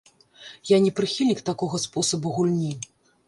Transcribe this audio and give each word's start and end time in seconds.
Я 0.69 0.77
не 0.85 0.91
прыхільнік 0.99 1.43
такога 1.51 1.81
спосабу 1.85 2.35
гульні. 2.39 2.73